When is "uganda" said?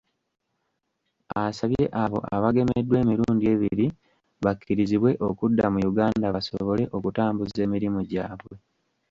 5.89-6.25